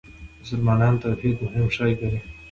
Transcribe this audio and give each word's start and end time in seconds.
مسلمانان 0.41 0.95
توحید 1.03 1.35
مهم 1.43 1.67
شی 1.75 1.91
ګڼي. 1.99 2.19